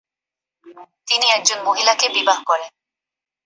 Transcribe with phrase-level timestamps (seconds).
[1.07, 2.71] তিনি একজন মহিলাকে বিবাহ করেন।